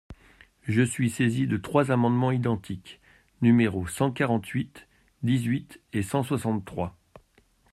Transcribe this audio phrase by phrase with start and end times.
[0.63, 2.99] Je suis saisie de trois amendements identiques,
[3.43, 4.87] numéros cent quarante-huit,
[5.21, 6.97] dix-huit et cent soixante-trois.